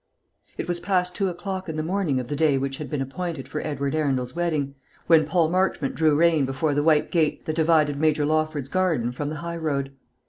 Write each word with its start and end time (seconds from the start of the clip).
It 0.57 0.67
was 0.67 0.79
past 0.79 1.13
two 1.13 1.29
o'clock 1.29 1.69
in 1.69 1.77
the 1.77 1.83
morning 1.83 2.19
of 2.19 2.27
the 2.27 2.35
day 2.35 2.57
which 2.57 2.77
had 2.77 2.89
been 2.89 3.03
appointed 3.03 3.47
for 3.47 3.61
Edward 3.61 3.93
Arundel's 3.93 4.35
wedding, 4.35 4.73
when 5.05 5.27
Paul 5.27 5.47
Marchmont 5.51 5.93
drew 5.93 6.15
rein 6.15 6.43
before 6.43 6.73
the 6.73 6.81
white 6.81 7.11
gate 7.11 7.45
that 7.45 7.55
divided 7.55 7.99
Major 7.99 8.25
Lawford's 8.25 8.67
garden 8.67 9.11
from 9.11 9.29
the 9.29 9.35
high 9.45 9.57
road. 9.57 9.93